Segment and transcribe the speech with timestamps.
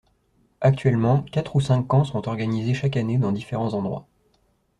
[0.61, 4.07] Actuellement, quatre ou cinq camps sont organisés chaque année dans différents endroits.